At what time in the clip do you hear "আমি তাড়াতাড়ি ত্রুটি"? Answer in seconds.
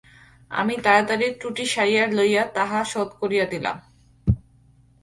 0.51-1.65